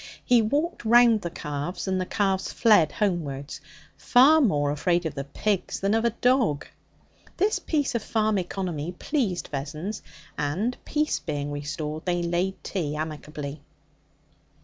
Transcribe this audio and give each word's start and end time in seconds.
He 0.25 0.41
walked 0.41 0.83
round 0.83 1.21
the 1.21 1.29
calves, 1.29 1.87
and 1.87 2.01
the 2.01 2.07
calves 2.07 2.51
fled 2.51 2.91
homewards, 2.91 3.61
far 3.97 4.41
more 4.41 4.71
afraid 4.71 5.05
of 5.05 5.13
the 5.13 5.25
pigs 5.25 5.79
than 5.79 5.93
of 5.93 6.03
a 6.05 6.09
dog. 6.21 6.65
This 7.37 7.59
piece 7.59 7.93
of 7.93 8.01
farm 8.01 8.39
economy 8.39 8.93
pleased 8.93 9.49
Vessons, 9.49 10.01
and, 10.39 10.75
peace 10.85 11.19
being 11.19 11.51
restored, 11.51 12.03
they 12.05 12.23
laid 12.23 12.63
tea 12.63 12.95
amicably. 12.95 13.61